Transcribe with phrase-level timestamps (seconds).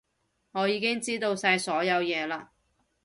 [0.53, 2.47] 我已經知道晒所有嘢嘞